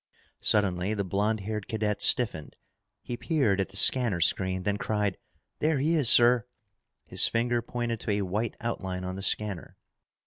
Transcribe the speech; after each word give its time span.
Suddenly 0.39 0.95
the 0.95 1.03
blond 1.03 1.41
haired 1.41 1.67
cadet 1.67 2.01
stiffened. 2.01 2.55
He 3.03 3.15
peered 3.17 3.61
at 3.61 3.69
the 3.69 3.77
scanner 3.77 4.19
screen, 4.19 4.63
then 4.63 4.77
cried, 4.77 5.15
"There 5.59 5.77
he 5.77 5.93
is, 5.93 6.09
sir!" 6.09 6.47
His 7.05 7.27
finger 7.27 7.61
pointed 7.61 7.99
to 7.99 8.11
a 8.13 8.23
white 8.23 8.57
outline 8.59 9.03
on 9.03 9.15
the 9.15 9.21
scanner. 9.21 9.77